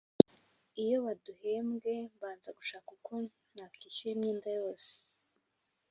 [0.83, 3.13] Iyo baduhembwe mbanza gushaka uko
[3.55, 4.91] nakishyura imyenda yose